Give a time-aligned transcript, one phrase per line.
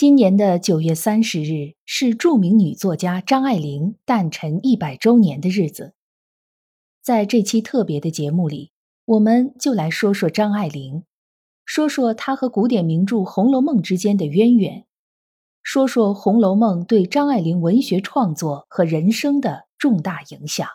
[0.00, 5.92] 今年的九月三十日是著名女作家张爱玲诞辰一百周年的日子。
[7.02, 8.72] 在这期特别的节目里，
[9.04, 11.04] 我们就来说说张爱玲，
[11.66, 14.86] 说说她和古典名著《红楼梦》之间的渊源，
[15.62, 20.66] 说说《红楼梦》对张爱玲文学创作和人生的重大影响。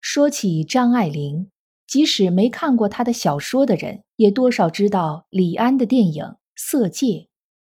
[0.00, 1.50] 说起张爱玲。
[1.86, 7.06] 即使没看过她的小说的人，也多少知道李安的电影《色戒》，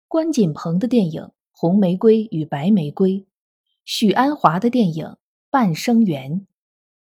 [0.08, 3.11] 关锦鹏的电影《红玫瑰与白玫瑰》，
[3.84, 5.06] 许鞍华的电影
[5.50, 6.31] 《半生缘》，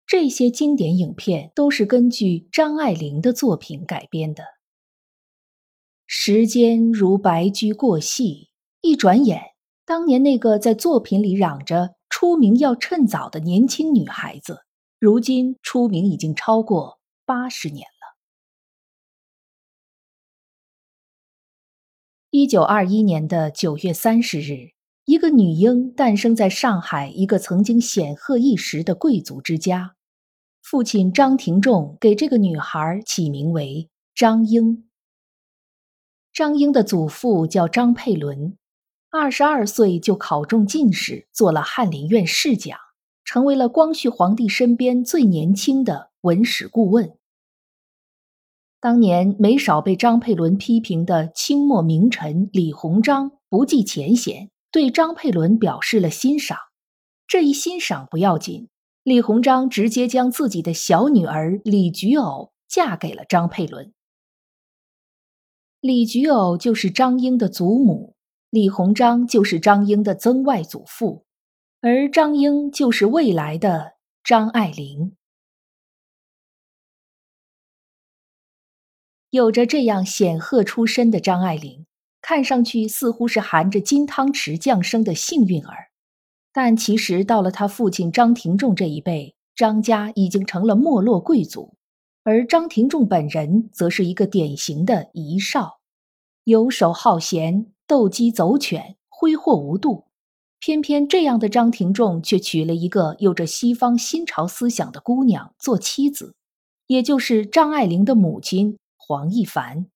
[0.05, 4.43] 这些经典影片都是根据张爱玲的作品改编的。
[6.05, 9.41] 时间如白驹过隙，一转眼，
[9.83, 14.59] 当年那个在作品里嚷着出名要趁早的年轻女孩子，
[14.99, 16.99] 如今出名已经超过。
[17.25, 17.98] 八十年了。
[22.31, 24.73] 一九二一年的九月三十日，
[25.05, 29.95] 一个女婴诞生在上海一个曾经显赫一时的贵族之家。
[30.61, 34.87] 父亲张廷仲给这个女孩起名为张英。
[36.31, 38.55] 张英的祖父叫张佩伦，
[39.09, 42.77] 二十二岁就考中进士，做了翰林院侍讲，
[43.25, 47.11] 成为了光绪皇帝身边最年轻的文史顾问。
[48.81, 56.57] 当年没少被张佩伦批评的清末名臣李鸿章不计前嫌，对张佩伦表示了欣赏。
[57.27, 58.69] 这一欣赏不要紧，
[59.03, 63.93] 李鸿章直接将自己的小女儿李菊藕嫁给了张佩伦。
[65.81, 68.15] 李菊藕就是张英的祖母，
[68.49, 71.25] 李鸿章就是张英的曾外祖父，
[71.81, 73.93] 而张英就是未来的
[74.23, 75.17] 张爱玲。
[79.31, 81.85] 有着这样显赫出身的张爱玲，
[82.19, 85.89] 看上去似乎是含着金汤匙降生的幸运儿，
[86.51, 91.75] 但其实到了她父亲张廷仲这一辈，张家已经成了没落贵族，
[92.23, 95.79] 而张廷仲本人则是一个典型的遗少，
[96.45, 100.05] 游手好闲，斗鸡走犬，挥霍无度。
[100.59, 106.33] 偏偏这样的张廷仲却娶了一个有着西方新潮思想的姑娘做妻子，
[106.87, 108.77] 也就是张爱玲的母亲。
[109.09, 109.87] 黄亦凡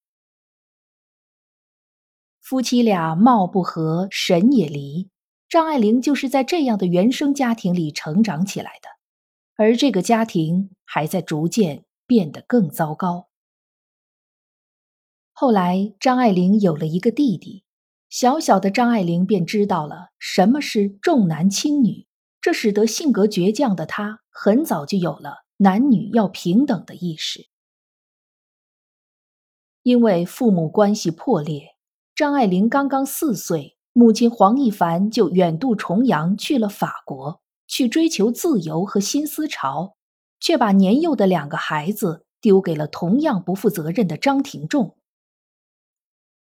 [2.42, 5.12] 夫妻俩貌不合，神也离。
[5.48, 8.90] 张爱玲就是在这样的原生家庭里成长起来的，
[9.56, 13.30] 而这个家庭还在逐渐变得更糟糕。
[15.32, 17.64] 后来，张爱玲有了一个弟弟，
[18.10, 22.08] 小小的张爱玲便知道了什么是重男轻女，
[22.42, 27.53] 这使得性格倔强的她很早就有了男女要平等的意识。
[29.84, 31.76] 因为父母关系破裂，
[32.16, 39.96] 张爱玲刚刚四岁，母亲黄亦凡就远渡重洋去了法国，去追求自由和新思潮，
[40.40, 44.96] 却把年幼的两个孩子丢给了同样不负责任的张廷仲。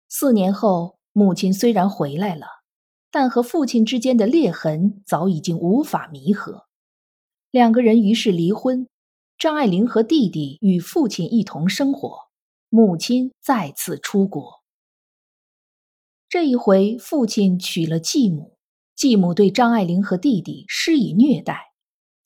[0.09, 2.47] 四年后，母亲虽然回来了，
[3.11, 6.65] 但和父亲之间的裂痕早已经无法弥合，
[7.51, 8.89] 两个人于是离婚，
[9.39, 12.28] 张爱玲和弟弟与父亲一同生活。
[12.71, 14.63] 母亲再次出国，
[16.29, 18.59] 这一回父亲娶了继母，
[18.95, 21.73] 继母对张爱玲和弟弟施以虐待，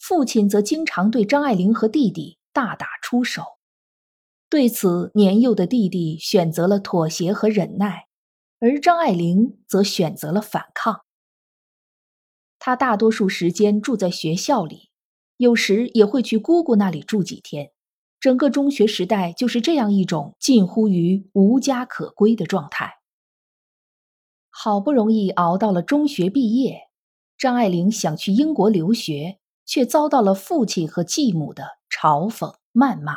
[0.00, 3.44] 父亲则经常对张爱玲和弟弟大打出手。
[4.50, 8.08] 对此，年幼的弟弟选择了妥协和忍耐，
[8.58, 11.05] 而张爱玲则选择了反抗。
[12.58, 14.90] 他大多数时间住在学校里，
[15.37, 17.70] 有时也会去姑姑那里住几天。
[18.22, 23.00] 整个中学时代就是这样一种近乎于无家可归的状态。
[24.48, 26.82] 好不容易熬到了中学毕业，
[27.36, 33.16] 张爱玲想去英国留学，却遭到了父亲和继母的嘲讽谩骂。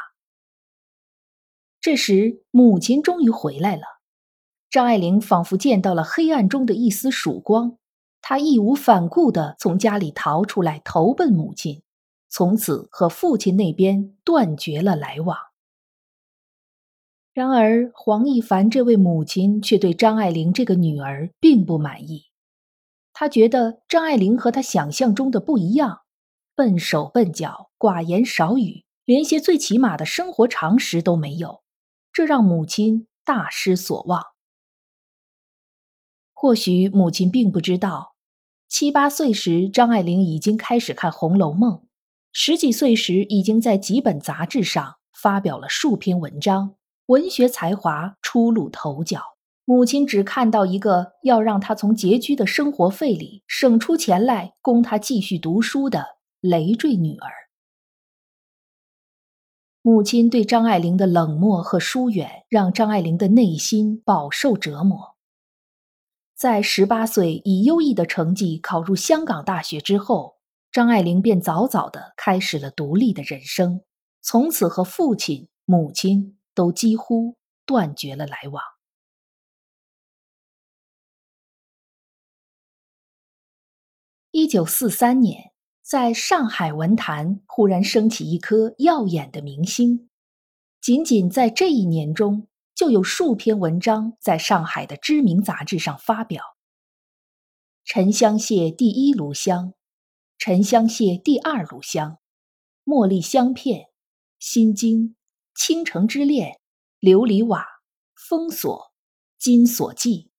[1.79, 3.83] 这时，母亲终于回来了，
[4.71, 7.77] 张爱玲仿佛见到了黑暗中的一丝曙光，
[8.23, 11.83] 她义无反顾地从家里逃出来，投奔母亲。
[12.35, 15.37] 从此和父亲那边断绝了来往。
[17.31, 22.25] 然而，黄亦凡这位母亲却对张爱玲这个女儿并不满意。
[23.13, 26.01] 她觉得张爱玲和她想象中的不一样，
[26.55, 31.63] 笨手笨脚、寡言少语，连些最起码的生活常识都没有，
[32.11, 34.21] 这让母亲大失所望。
[36.33, 38.15] 或许母亲并不知道，
[38.67, 41.77] 七八岁时张爱玲已经开始看《红楼梦》，
[42.37, 46.75] 十几岁时已经在几本杂志上发表了数篇文章。
[47.05, 49.21] 文学才华初露头角，
[49.63, 57.31] 母亲只看到一个要让他从拮据的生活费里省出钱来供他继续读书的累赘女儿。
[59.81, 65.15] 母亲对张爱玲的冷漠和疏远，让张爱玲的内心饱受折磨。
[66.35, 70.34] 在十八岁以优异的成绩考入香港大学之后，
[70.75, 73.85] 张爱玲便早早的开始了独立的人生，
[74.21, 76.37] 从此和父亲、母亲。
[76.53, 78.63] 都几乎断绝了来往。
[84.31, 85.51] 一九四三年，
[85.81, 90.09] 在上海文坛忽然升起一颗耀眼的明星，
[90.79, 96.55] 仅仅在这一年中，就有数篇文章在上海的知名杂志上发表。
[97.83, 99.73] 沉香屑第一炉香，
[100.37, 102.19] 沉香屑第二炉香，
[102.85, 103.87] 茉莉香片，
[104.39, 105.15] 心经。
[105.57, 106.59] 倾城之恋、
[106.99, 107.65] 琉璃瓦、
[108.13, 108.91] 封锁、
[109.39, 110.29] 金锁记，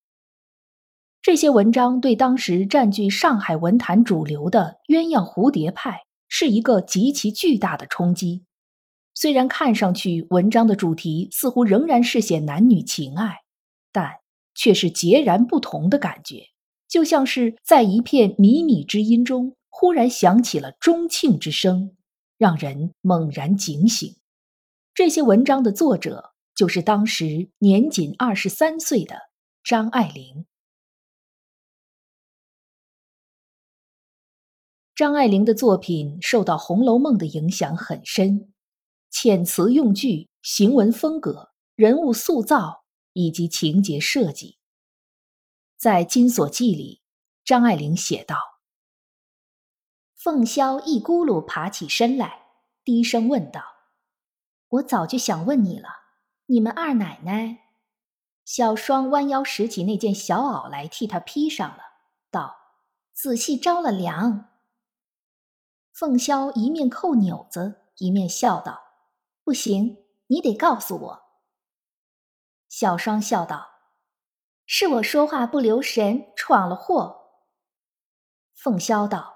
[1.22, 8.44] 这些文章对当时占据上海文坛主流的鸳鸯蝴蝶派是一个极其巨大的冲击。
[9.14, 13.38] 虽然看上去文章的主题似乎仍然是写男女情爱，
[13.90, 14.16] 但
[14.54, 16.42] 却是截然不同的感觉，
[16.86, 21.94] 就像是在一片靡靡之音中忽然响起了钟磬之声，
[22.38, 24.16] 让人猛然警醒。
[24.94, 29.28] 这些文章的作者就是当时年仅二十三岁的
[29.62, 30.46] 张爱玲。
[34.94, 38.54] 张爱玲的作品受到《红楼梦》的影响很深，
[39.12, 44.56] 遣词用句、行文风格、人物塑造以及情节设计。
[45.76, 47.02] 在《金锁记》里，
[47.44, 48.38] 张爱玲写道
[50.26, 52.46] ：“凤萧一咕噜爬起身来，
[52.82, 53.62] 低声问道。”
[54.70, 55.88] 我早就想问你了，
[56.46, 57.58] 你们二奶奶？
[58.44, 61.78] 小双弯腰拾起那件小袄来，替他披上了，
[62.32, 62.56] 道
[63.14, 64.48] ：“仔细着了凉。”
[65.94, 68.80] 凤萧一面扣钮子，一面笑道
[69.44, 71.22] ：“不行，你得告诉我。”
[72.68, 73.68] 小双笑道
[74.66, 77.44] ：“是我说话不留神，闯了祸。”
[78.58, 79.34] 凤萧道：“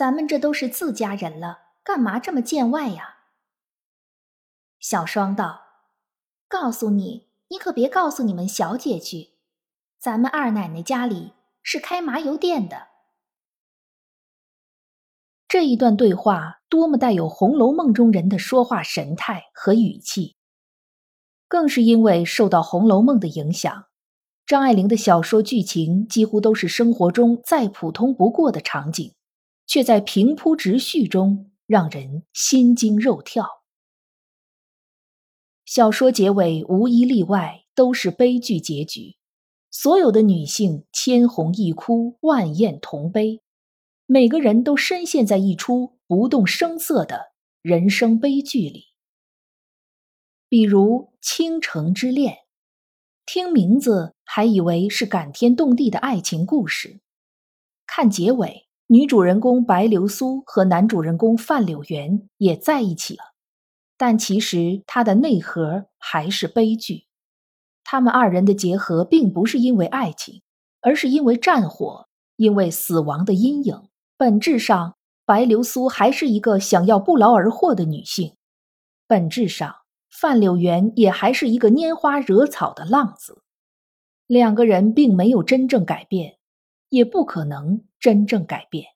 [0.00, 3.18] 咱们这都是自家人了，干嘛这么见外呀？”
[4.80, 5.60] 小双道
[6.48, 9.32] ：“告诉你，你可别告诉你们小姐去。
[9.98, 12.88] 咱们二奶奶家里是开麻油店的。”
[15.46, 20.34] 这一段对话多么带有《红楼梦》中人的说话神态和语气！
[21.46, 23.88] 更是因为受到《红楼梦》的影响，
[24.46, 29.12] 张爱玲的小说剧情几乎都是生活中再普通不过的场景，
[29.70, 33.62] 却在平铺直叙中让人心惊肉跳。
[35.64, 39.14] 小说结尾无一例外都是悲剧结局，
[39.70, 43.42] 所有的女性千红一哭，万艳同悲，
[44.06, 47.30] 每个人都深陷在一出不动声色的
[47.62, 48.86] 人生悲剧里。
[50.48, 52.34] 比如《倾城之恋》，
[53.24, 57.00] 听名字还以为是感天动地的爱情故事，
[57.86, 63.22] 看结尾，女主人公白流苏和男主人公范柳原也在一起了。
[63.96, 67.06] 但其实它的内核还是悲剧，
[67.84, 70.42] 他们二人的结合并不是因为爱情，
[70.80, 73.80] 而是因为战火，因为死亡的阴影。
[74.16, 78.34] 本质上，白流苏还是一个想要不劳而获的女性；
[79.06, 79.72] 本质上，
[80.10, 83.44] 范柳原也还是一个拈花惹草的浪子。
[84.26, 86.38] 两个人并没有真正改变，
[86.88, 88.86] 也不可能真正改变。《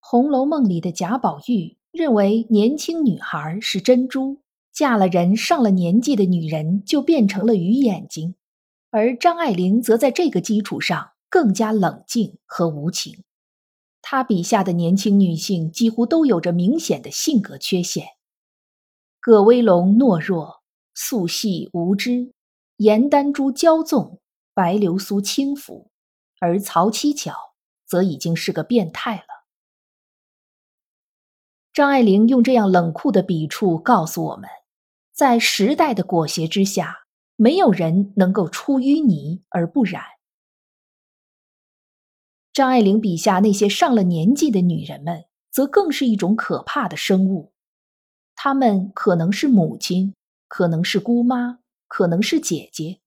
[0.00, 1.76] 红楼梦》里的贾宝玉。
[1.94, 4.40] 认为年轻女孩是珍珠，
[4.72, 8.34] 嫁了人上了年纪的女人就变成了鱼眼睛，
[8.90, 13.22] 而张爱玲则在这个基础上更加冷静和无情。
[14.02, 18.08] 她笔下的年轻女性几乎都有着明显的性格缺陷：
[19.20, 20.64] 葛薇龙懦弱，
[20.96, 22.32] 素细无知；
[22.78, 24.20] 严丹珠骄纵，
[24.52, 25.92] 白流苏轻浮，
[26.44, 27.54] 而曹七巧
[27.86, 29.46] 则已经是个变态了。
[31.72, 34.48] 张爱玲用这样冷酷的笔触告诉我们：
[35.10, 40.02] 在时代的裹挟之下，没有人能够出淤泥而不染。
[42.52, 47.54] 张爱玲笔下那些上了年纪的女人们，则更是一种可怕的生物。
[48.34, 50.14] 她们可能是母亲，
[50.46, 53.00] 可能是姑妈，可能是姐姐，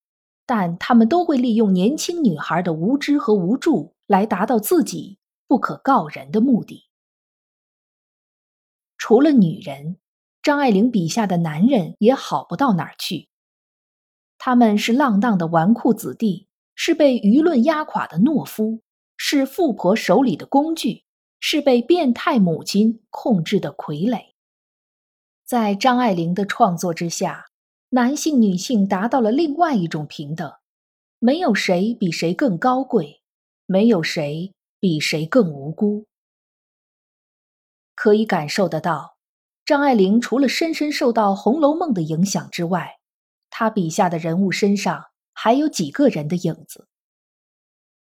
[0.48, 6.88] 但他们都会利用年轻女孩的无知和无助，来达到自己不可告人的目的。
[8.96, 9.98] 除了女人。
[10.40, 13.28] 张爱玲笔下的男人也好不到哪儿去。
[14.38, 18.80] 他们是浪荡的纨绔子弟，是被舆论压垮的懦夫，
[19.18, 21.04] 是富婆手里的工具，
[21.38, 24.28] 是被变态母亲控制的傀儡。
[25.44, 27.47] 在张爱玲的创作之下，
[27.90, 30.52] 男性、女性达到了另外一种平等，
[31.18, 33.22] 没有谁比谁更高贵，
[33.64, 36.06] 没有谁比谁更无辜。
[37.94, 39.16] 可以感受得到。
[39.64, 42.98] 张爱玲除了深深受到《红楼梦》的影响之外，
[43.48, 46.88] 她笔下的人物身上还有几个人的影子。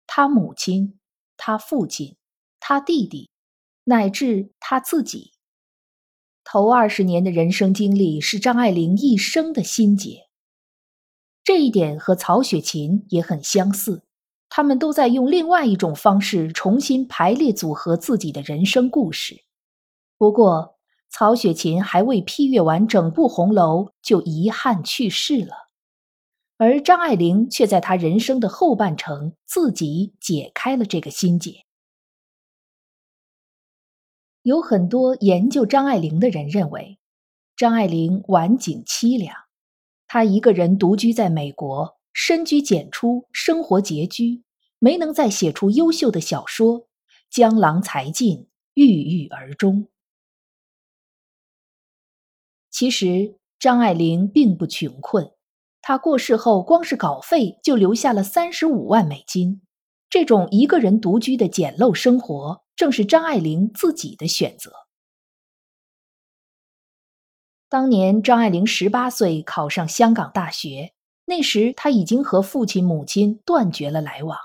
[0.06, 0.98] 她母亲、
[1.36, 2.16] 她父亲、
[2.58, 3.30] 她弟弟，
[3.84, 5.32] 乃至她自己。
[6.48, 10.28] 头二十年的人生经历是张爱玲一生的心结。
[11.42, 14.04] 这一点和曹雪芹也很相似，
[14.48, 19.42] 他们都在用另外一种方式重新排列组合自己的人生故事。
[20.16, 20.74] 不过。
[21.08, 25.54] 曹雪芹还未批阅完整部红楼，就遗憾去世了，
[26.58, 31.65] 而张爱玲却在她人生的后半程自己解开了这个心结。
[34.46, 37.00] 有很多研究张爱玲的人认为，
[37.56, 39.34] 张爱玲晚景凄凉，
[40.06, 44.44] 她一个人独居在美国，深居简出，生活拮据，
[44.78, 46.86] 没能再写出优秀的小说，
[47.28, 49.88] 江郎才尽，郁郁而终。
[52.70, 55.32] 其实张爱玲并不穷困，
[55.82, 59.65] 她过世后光是稿费就留下了三十五万美金。
[60.18, 64.72] 这种一个人独居的简陋生活，正是张爱玲自己的选择。
[67.68, 70.94] 当年张爱玲十八岁考上香港大学，
[71.26, 74.38] 那时她已经和父亲母亲断绝了来往。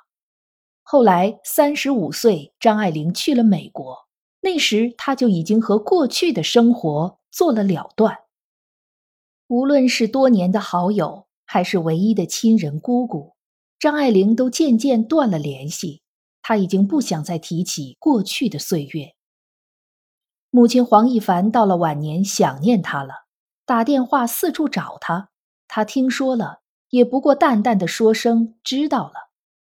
[0.84, 4.10] 后来三十五岁，张爱玲去了美国，
[4.42, 7.18] 那时她就已经和过去的生活。
[7.32, 8.18] 做了了断。
[9.48, 13.38] 无论是多年的好友，还是唯一的亲人姑姑，
[13.82, 16.04] 张爱玲都渐渐断了联系。
[16.44, 19.16] 她已经不想再提起过去的岁月。
[20.52, 23.26] 母亲黄亦凡到了晚年，想念她了，
[23.66, 25.32] 打电话四处找她。
[25.68, 26.60] 她听说了，
[26.92, 29.14] 也不过淡淡的说声知道了，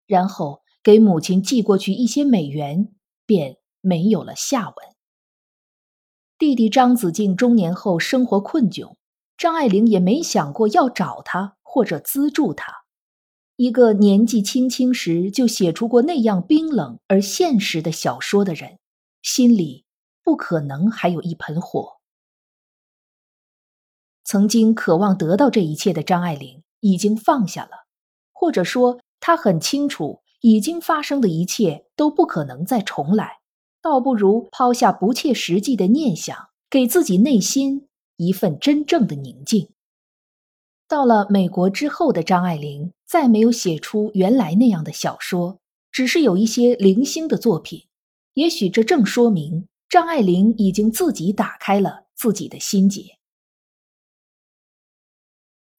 [0.06, 2.92] 然后给母亲寄过去一些美元，
[3.24, 4.76] 便没有了下文。
[6.36, 8.96] 弟弟张子静中年后生活困窘，
[9.38, 12.79] 张爱玲也没想过要找他或者资助他。
[13.60, 18.78] 一个年纪轻轻时就写出过那样冰冷而现实的小说的人，
[19.20, 19.84] 心里
[20.24, 21.98] 不可能还有一盆火。
[24.24, 27.84] 曾经渴望得到这一切的张爱玲已经放下了，
[28.32, 33.40] 或者说，她很清楚已经发生的一切都不可能再重来。
[33.82, 39.68] 倒不如抛下不切实际的念想，给自己内心一份真正的宁静。
[40.90, 45.60] 到了美国之后的张爱玲，再没有写出原来那样的小说，
[45.92, 47.86] 只是有一些零星的作品。
[48.34, 53.18] 也许这正说明张爱玲已经自己打开了自己的心结。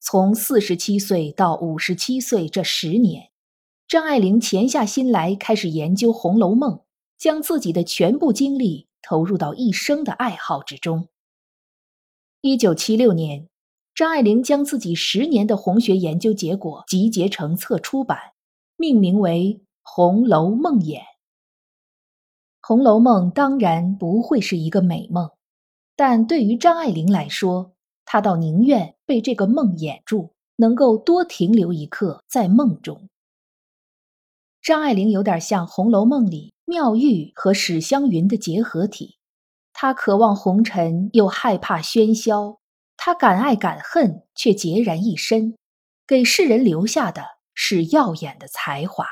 [0.00, 3.28] 从四十七岁到五十七岁这十年，
[3.86, 6.76] 张爱玲潜下心来开始研究《红楼梦》。
[7.18, 11.06] 将自己的全部精力投入到一生的爱好之中。
[12.40, 13.48] 一九七六年，
[13.94, 18.18] 张爱玲将自己十年的红学研究结果集结成册出版，
[18.76, 20.98] 命名为《红楼梦魇》。
[22.60, 25.30] 《红楼梦》当然不会是一个美梦，
[25.94, 27.72] 但对于张爱玲来说，
[28.04, 33.08] 她倒宁愿被这个梦掩住，能够多停留一刻在梦中。
[34.62, 36.52] 张爱玲有点像《红楼梦》里。
[36.64, 39.18] 妙玉和史湘云的结合体，
[39.74, 42.60] 她渴望红尘，又害怕喧嚣；
[43.04, 45.56] 他敢爱敢恨，却孑然一身，
[46.06, 49.04] 给世人留下的是耀眼的才华。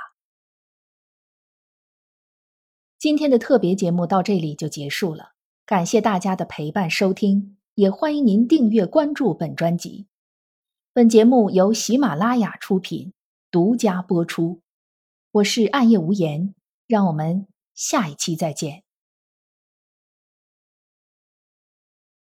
[3.01, 5.33] 今天的特别节目到这里就结束了，
[5.67, 10.07] 感谢大家的陪伴收听，也欢迎您订阅关注本专辑。
[10.93, 13.13] 本节目由喜马拉雅出品，
[13.51, 14.61] 独家播出。
[15.33, 16.55] 我是暗夜无言。
[16.87, 18.85] 让我们下一期再见。